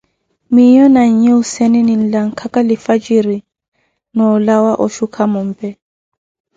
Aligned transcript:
Miyo 0.53 0.85
na 0.93 1.03
nyi 1.17 1.29
Husseene, 1.35 1.79
linlakaga 1.87 2.59
lifwajiri, 2.69 3.37
na 4.15 4.23
olawa 4.35 4.71
oshuka 4.85 5.19
mombe. 5.33 5.69